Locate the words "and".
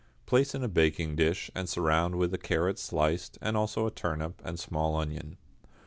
1.53-1.69, 3.39-3.55, 4.43-4.57